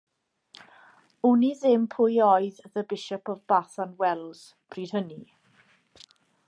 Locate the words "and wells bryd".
3.87-4.97